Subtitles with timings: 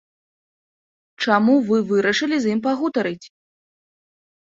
[1.27, 3.25] Чаму вы вырашылі з ім пагутарыць?